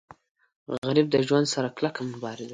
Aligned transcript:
غریب 0.87 1.07
د 1.11 1.15
ژوند 1.27 1.47
سره 1.53 1.69
کلکه 1.77 1.99
مبارزه 2.11 2.43
کوي 2.43 2.47